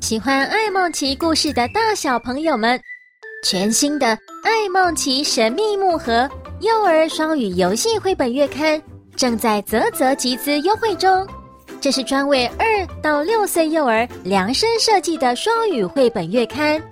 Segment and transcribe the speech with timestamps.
[0.00, 2.80] 喜欢爱梦奇故事的大小朋友们，
[3.44, 4.06] 全新的
[4.42, 6.28] 《爱梦奇神秘木盒》
[6.60, 8.80] 幼儿双语游戏绘本月刊
[9.14, 11.24] 正在泽泽集资优惠中。
[11.80, 12.66] 这是专为二
[13.02, 16.82] 到六岁幼儿量身设计的双语绘本月刊，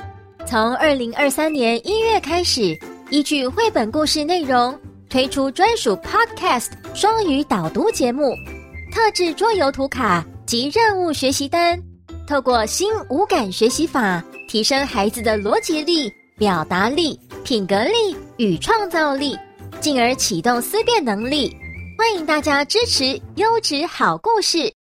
[0.47, 2.79] 从二零二三年一月开始，
[3.11, 4.79] 依据绘本故事内容
[5.09, 8.35] 推出专属 Podcast 双语导读节目、
[8.93, 11.83] 特制桌游图卡及任务学习单。
[12.29, 19.35] 透过新五感学习法，提升孩子的逻辑力、表达力、品格力与创造力，
[19.81, 21.57] 进而启动思辨能力。
[21.97, 24.71] 欢迎大家支持优质好故事。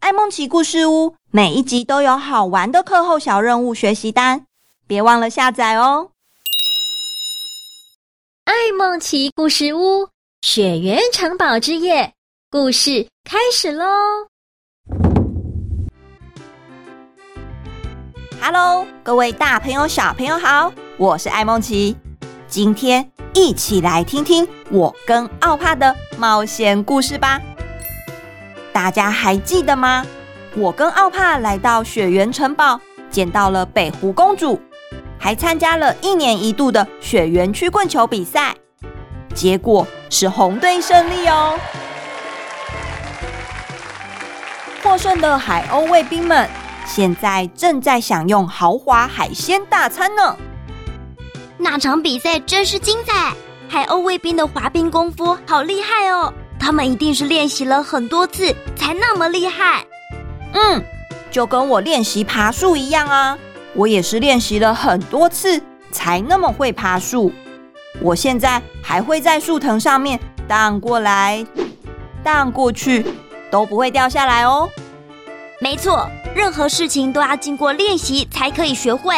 [0.00, 4.44] 爱梦奇故事屋每一集都有好玩的课后小任务学习单，
[4.88, 6.10] 别忘了下载哦。
[8.42, 10.08] 爱梦奇故事屋。
[10.42, 12.12] 雪原城堡之夜，
[12.48, 13.84] 故事开始喽
[18.40, 21.96] ！Hello，各位大朋友、小朋友好，我是艾梦琪。
[22.46, 27.40] 今天一起来听听我跟奥帕的冒险故事吧。
[28.72, 30.06] 大家还记得吗？
[30.56, 32.80] 我跟奥帕来到雪原城堡，
[33.10, 34.60] 见到了北湖公主，
[35.18, 38.56] 还参加了一年一度的雪原曲棍球比赛。
[39.38, 41.56] 结果是红队胜利哦！
[44.82, 46.50] 获胜的海鸥卫兵们
[46.84, 50.36] 现在正在享用豪华海鲜大餐呢。
[51.56, 53.32] 那场比赛真是精彩，
[53.68, 56.34] 海鸥卫兵的滑冰功夫好厉害哦！
[56.58, 59.84] 他们一定是练习了很多次才那么厉害。
[60.52, 60.82] 嗯，
[61.30, 63.38] 就跟我练习爬树一样啊，
[63.74, 67.32] 我也是练习了很多次才那么会爬树。
[68.00, 71.44] 我现在还会在树藤上面荡过来、
[72.22, 73.04] 荡过去，
[73.50, 74.68] 都不会掉下来哦。
[75.60, 79.14] 没错，任何事情都要经过练习才可以学会。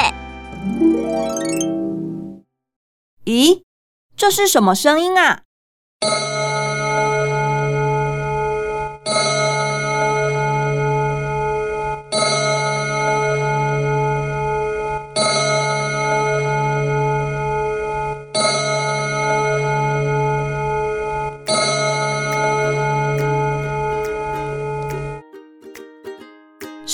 [3.27, 3.63] 咦，
[4.17, 5.43] 这是什么声音啊？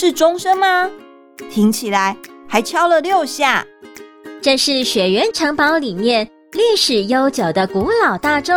[0.07, 0.89] 是钟声吗？
[1.51, 3.67] 听起来还敲了六下。
[4.41, 8.55] 这是雪原城堡里面历史悠久的古老大钟，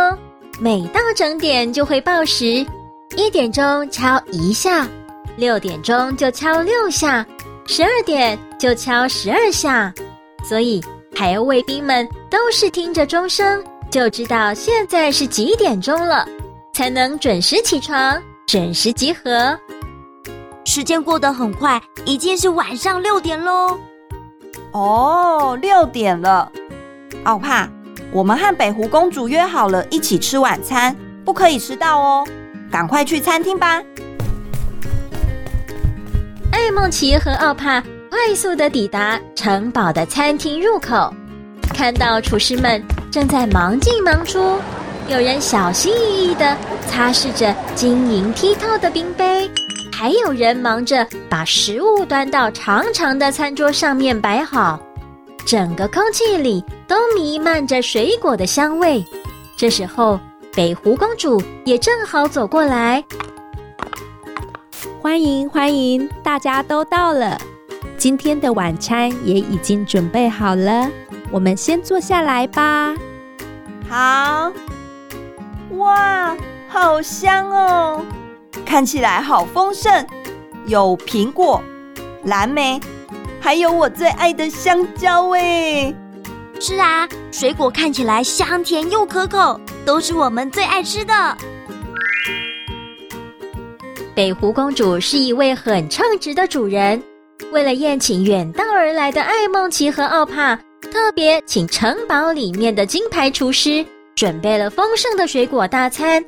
[0.60, 2.64] 每到整点就会报时。
[3.16, 4.86] 一点钟敲一下，
[5.36, 7.26] 六点钟就敲六下，
[7.66, 9.92] 十二点就敲十二下。
[10.44, 10.80] 所以
[11.16, 13.60] 海鸥卫兵们都是听着钟声
[13.90, 16.28] 就知道现在是几点钟了，
[16.72, 19.58] 才能准时起床，准时集合。
[20.64, 23.78] 时间过得很快，已经是晚上六点喽。
[24.72, 26.50] 哦，六点了。
[27.24, 27.68] 奥帕，
[28.12, 30.94] 我们和北湖公主约好了一起吃晚餐，
[31.24, 32.26] 不可以迟到哦。
[32.70, 33.82] 赶快去餐厅吧。
[36.52, 41.12] 艾梦琪和奥帕快速的抵达城堡的餐厅入口，
[41.74, 44.58] 看到厨师们正在忙进忙出，
[45.08, 46.56] 有人小心翼翼的
[46.86, 49.50] 擦拭着晶莹剔透的冰杯。
[50.00, 54.80] 还有人忙着把食物端到长长的餐桌上面摆好，
[55.44, 59.04] 整个空气里都弥漫着水果的香味。
[59.58, 60.18] 这时候，
[60.54, 63.04] 北湖公主也正好走过来，
[65.02, 67.38] 欢迎欢迎，大家都到了，
[67.98, 70.88] 今天的晚餐也已经准备好了，
[71.30, 72.94] 我们先坐下来吧。
[73.86, 74.50] 好，
[75.72, 76.34] 哇，
[76.68, 78.02] 好香哦！
[78.64, 80.06] 看起来好丰盛，
[80.66, 81.60] 有苹果、
[82.24, 82.80] 蓝莓，
[83.40, 85.92] 还有我最爱的香蕉哎！
[86.60, 91.36] 是啊，水果看起来香甜又可口，都是我们最爱吃的。
[94.14, 97.02] 北湖公主是一位很称职的主人，
[97.50, 100.54] 为了宴请远道而来的艾梦琪和奥帕，
[100.92, 103.84] 特别请城堡里面的金牌厨师
[104.14, 106.22] 准备了丰盛的水果大餐。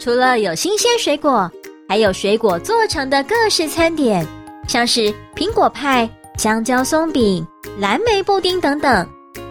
[0.00, 1.50] 除了有新鲜水果，
[1.90, 4.24] 还有水果做成的各式餐点，
[4.68, 6.08] 像是苹果派、
[6.38, 7.44] 香蕉松饼、
[7.80, 9.04] 蓝莓布丁等等。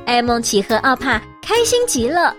[0.06, 2.34] 艾梦奇和奥帕开心极了。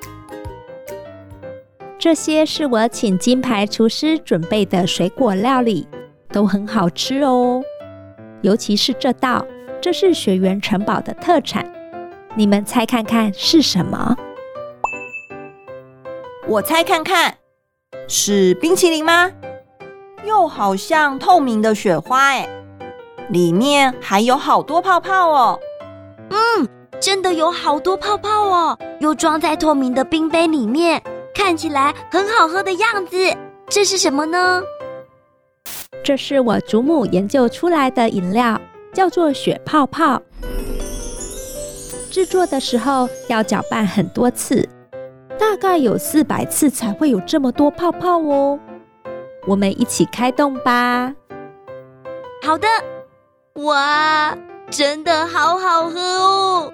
[1.98, 5.86] 这些是我请金牌厨师准备的水果料理，
[6.32, 7.62] 都很好吃哦。
[8.40, 9.44] 尤其是这道，
[9.82, 11.70] 这是雪原城堡的特产。
[12.34, 14.16] 你们猜看看是什么？
[16.48, 17.34] 我猜看看。
[18.08, 19.30] 是冰淇淋吗？
[20.24, 22.48] 又好像透明的雪花，哎，
[23.28, 25.58] 里面还有好多泡泡哦。
[26.30, 26.68] 嗯，
[27.00, 31.02] 真的有好多泡泡哦，又装在透明的冰杯里面，
[31.34, 33.16] 看起来很好喝的样子。
[33.68, 34.62] 这是什么呢？
[36.02, 38.60] 这是我祖母研究出来的饮料，
[38.92, 40.20] 叫做雪泡泡。
[42.10, 44.68] 制作的时候要搅拌很多次，
[45.38, 48.58] 大概有四百次才会有这么多泡泡哦。
[49.46, 51.12] 我们一起开动吧。
[52.42, 52.68] 好的，
[53.62, 54.36] 哇，
[54.70, 56.72] 真的好好喝哦！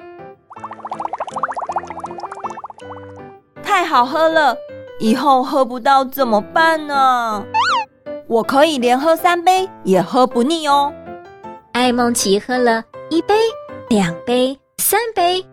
[3.62, 4.56] 太好喝了，
[4.98, 7.44] 以后喝不到怎么办呢？
[8.28, 10.92] 我可以连喝三杯也喝不腻哦。
[11.72, 13.34] 艾梦琪喝了一杯、
[13.88, 15.44] 两杯、三杯，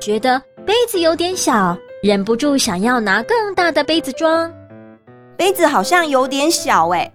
[0.00, 1.76] 觉得杯子有点小。
[2.02, 4.52] 忍不住想要拿更大的杯子装，
[5.36, 7.08] 杯子好像有点小哎，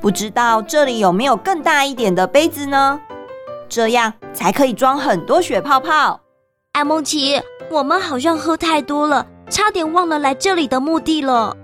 [0.00, 3.00] 不知道这里有没有更大一点的杯子呢？
[3.68, 6.18] 这样才可以装很多雪泡泡。
[6.72, 7.40] 艾梦琪，
[7.70, 11.56] 我们好像喝太多了，差点忘了来这里的目的了。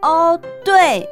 [0.00, 1.06] 哦，对，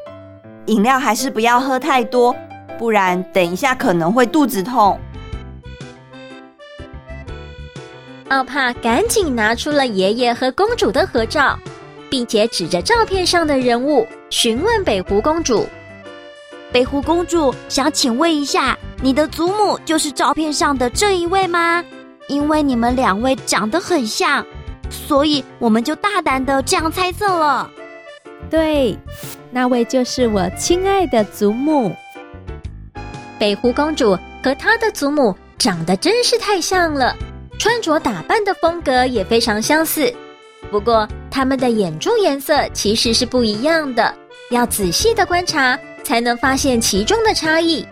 [0.68, 2.34] 饮料还是不要喝太多，
[2.78, 4.98] 不然等一下可能会肚子痛。
[8.28, 11.56] 奥帕赶紧拿出了爷爷和公主的合照，
[12.10, 15.64] 并且指着照片上的人物询问北湖公主
[16.72, 21.84] ：“北湖公主，想请问一下，你的祖母就是照片上的这一位吗？
[22.26, 24.44] 因为你们两位长得很像，
[24.90, 27.70] 所以我们就大胆的这样猜测了。
[28.50, 28.98] ”“对，
[29.52, 31.94] 那位就是我亲爱的祖母。”
[33.38, 37.14] 北湖公主和她的祖母长得真是太像了。
[37.66, 40.14] 穿着打扮的风格也非常相似，
[40.70, 44.14] 不过他们的眼珠颜色其实是不一样的，
[44.52, 47.84] 要仔细的观察才能发现其中的差异。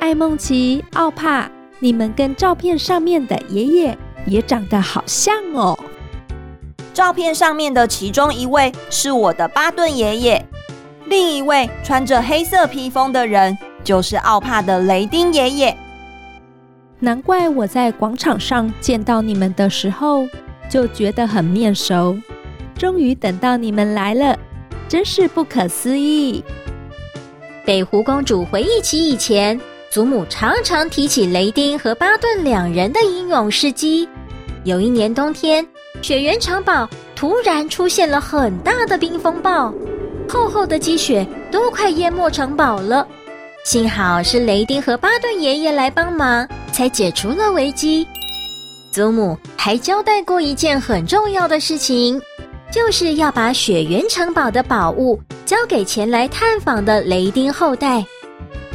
[0.00, 5.78] 艾梦琪、奥帕，你们跟照片上面的爷爷也长得好像哦。
[6.92, 10.46] 照片上面的其中一位是我的巴顿爷爷，
[11.06, 15.74] 另一位穿着黑色披风的人就是奥帕的雷丁爷爷。
[17.04, 20.26] 难怪我在广场上见到你们的时候
[20.70, 22.16] 就觉得很面熟，
[22.78, 24.34] 终于等到你们来了，
[24.88, 26.42] 真是不可思议。
[27.66, 29.60] 北湖公主回忆起以前
[29.90, 34.08] 祖母常常提起雷丁和巴顿两人的英勇事迹。
[34.64, 35.66] 有一年冬天，
[36.00, 39.70] 雪原城堡突然出现了很大的冰风暴，
[40.26, 43.06] 厚厚的积雪都快淹没城堡了。
[43.62, 48.04] 幸好是雷丁和巴顿爷爷来帮忙，才解除了危机。
[48.90, 52.20] 祖母还交代过一件很重要的事情，
[52.72, 58.04] 就是要把雪原城堡的宝物交给前来探访的雷丁后代。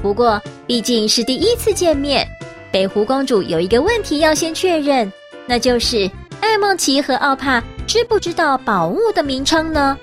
[0.01, 2.25] 不过，毕竟是第一次见面，
[2.72, 5.12] 北湖公主有一个问题要先确认，
[5.45, 6.10] 那就是
[6.40, 9.98] 艾梦琪和奥帕知不知道宝物的名称呢？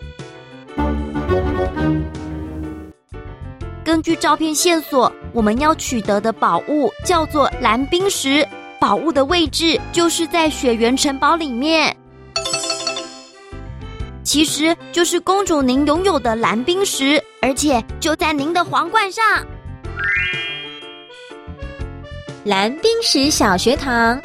[3.96, 8.46] 根据照片线索，我们要取得的宝物叫做蓝冰石，
[8.78, 11.96] 宝物的位置就是在雪原城堡里面。
[14.22, 19.24] 其实就是公主您拥有的蓝冰石，而且就在您的皇冠上。
[22.44, 24.20] 蓝冰石小学堂，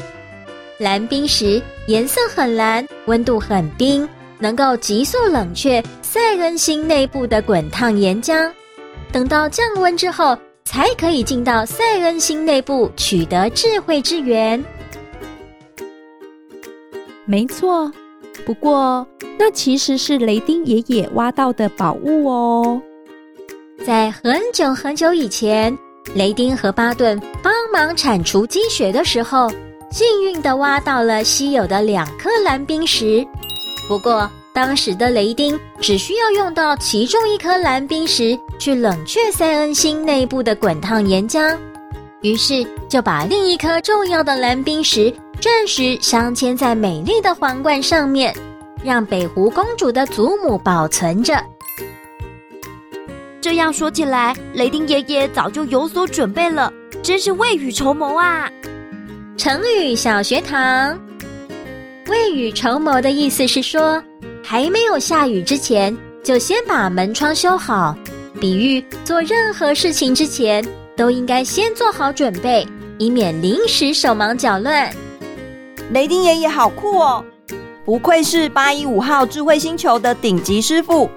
[0.79, 4.05] 蓝冰石颜色很蓝，温度很冰，
[4.37, 8.51] 能够急速冷却塞恩星内部的滚烫岩浆。
[9.11, 14.63] 等到降温之后，才可以进到塞恩星内部取得智慧之源。
[17.25, 17.91] 没错，
[18.45, 19.05] 不过
[19.37, 22.81] 那其实是雷丁爷爷挖到的宝物哦。
[23.85, 25.77] 在很久很久以前，
[26.15, 29.49] 雷丁和巴顿帮忙铲除积雪的时候，
[29.91, 33.25] 幸运的挖到了稀有的两颗蓝冰石。
[33.87, 41.57] 不过，当时的雷丁只需要用到其中一颗蓝冰石去冷却塞恩星内部的滚烫岩浆，
[42.21, 48.31] 于是就把另一颗重要的蓝冰石暂时镶嵌在美丽的皇冠上面，
[48.83, 51.43] 让北湖公主的祖母保存着。
[53.41, 58.47] 这样说起来，雷丁爷爷早就有所准备了，真是未雨绸缪啊！
[59.37, 60.95] 成语小学堂，
[62.07, 63.99] 未雨绸缪的意思是说，
[64.43, 67.95] 还没有下雨之前，就先把门窗修好，
[68.41, 70.67] 比喻做任何事情之前
[70.97, 72.67] 都应该先做好准备，
[72.97, 74.91] 以免临时手忙脚乱。
[75.91, 77.23] 雷丁爷爷好酷哦！
[77.85, 81.07] 不愧是八一五号智慧星球的顶级师傅，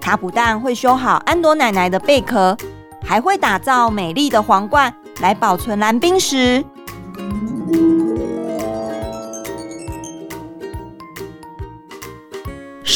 [0.00, 2.56] 他不但会修好安朵奶奶的贝壳，
[3.04, 6.64] 还会打造美丽的皇冠来保存蓝冰石。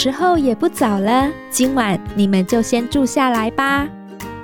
[0.02, 3.86] 时候也不早了，今晚你们就先住下来吧。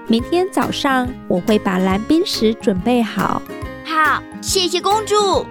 [0.06, 3.40] 明天早上我会把蓝冰石准备好。
[3.82, 5.46] 好，谢谢公主。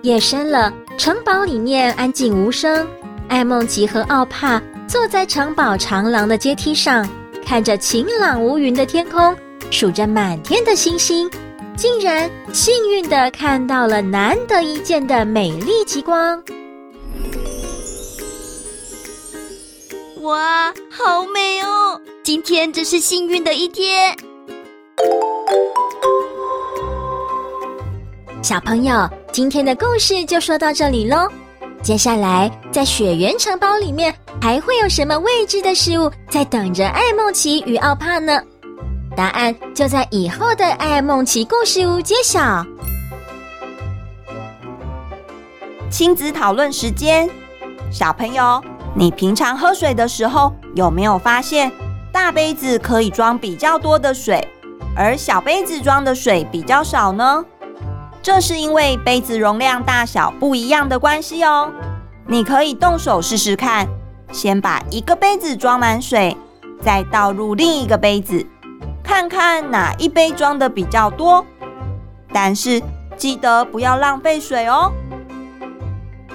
[0.00, 2.88] 夜深了，城堡里面安静无声。
[3.28, 7.06] 艾梦琪和奥帕坐在城堡长廊的阶梯上，
[7.44, 9.36] 看着晴朗无云的天空，
[9.70, 11.30] 数着满天的星星，
[11.76, 16.42] 竟然幸运地看到了难得一见的美丽极光。
[20.22, 22.00] 哇，好美哦！
[22.22, 24.16] 今天真是幸运的一天。
[28.40, 31.28] 小朋友，今天的故事就说到这里喽。
[31.82, 38.40] 接下来，在雪原城堡里面还会有什么未知的事物在等着艾梦奇与奥帕呢？
[39.16, 42.64] 答案就在以后的艾梦奇故事屋揭晓。
[45.90, 47.28] 亲子讨论时间，
[47.90, 48.62] 小朋友。
[48.94, 51.72] 你平常喝水的时候，有没有发现
[52.12, 54.46] 大杯子可以装比较多的水，
[54.94, 57.44] 而小杯子装的水比较少呢？
[58.22, 61.72] 这是因为杯子容量大小不一样的关系哦。
[62.26, 63.88] 你可以动手试试看，
[64.30, 66.36] 先把一个杯子装满水，
[66.80, 68.46] 再倒入另一个杯子，
[69.02, 71.44] 看看哪一杯装的比较多。
[72.32, 72.80] 但是
[73.16, 74.92] 记得不要浪费水哦。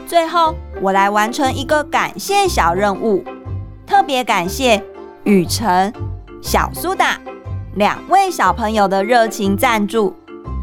[0.06, 3.24] 最后，我来完成一个感谢小任务，
[3.86, 4.84] 特别感谢
[5.24, 5.91] 雨辰、
[6.41, 7.17] 小苏打
[7.75, 10.15] 两位小朋友的热情赞助。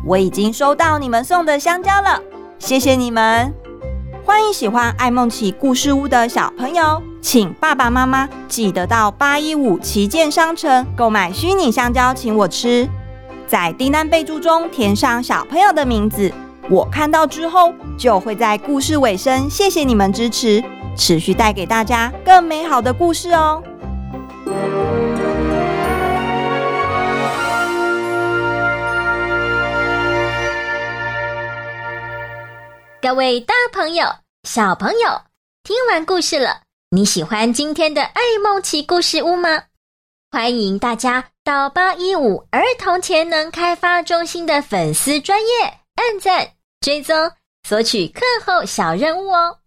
[0.06, 2.20] 我已经收到你们送的香蕉了，
[2.58, 3.52] 谢谢你们！
[4.24, 12.88] 欢迎喜欢爱梦奇故事屋的小朋友，请爸爸妈妈记得到八一五旗舰商城购买虚拟香蕉，请我吃，
[13.48, 16.32] 在订单备注中填上小朋友的名字。
[16.70, 20.64] 我看到之后，就会在故事尾声谢谢你们支持，
[20.96, 23.62] 持续带给大家更美好的故事哦。
[33.02, 34.06] 各位大朋友、
[34.48, 35.20] 小朋友，
[35.62, 39.64] 听完故事了，你喜欢今天的爱梦奇故事屋吗？
[40.32, 45.46] 欢迎大家到八一五儿童潜能开发中心的粉丝专业
[45.96, 46.54] 按赞。
[46.80, 47.16] 追踪
[47.66, 49.58] 索取课后小任务哦。